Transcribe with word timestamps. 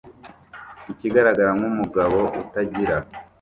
ikigaragara 0.91 1.51
nkumugabo 1.57 2.17
utagira 2.41 2.95